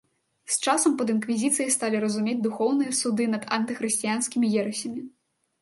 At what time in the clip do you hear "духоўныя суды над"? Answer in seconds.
2.47-3.43